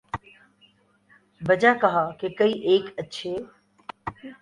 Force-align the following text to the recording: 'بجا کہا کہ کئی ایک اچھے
'بجا 1.41 1.73
کہا 1.81 2.05
کہ 2.19 2.27
کئی 2.37 2.53
ایک 2.69 2.85
اچھے 2.99 3.35